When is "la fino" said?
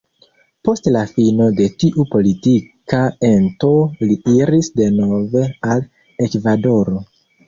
0.93-1.49